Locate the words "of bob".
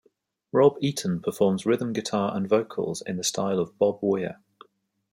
3.59-3.99